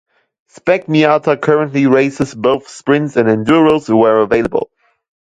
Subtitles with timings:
[0.47, 4.71] Spec Miata currently races both sprints and enduros where available.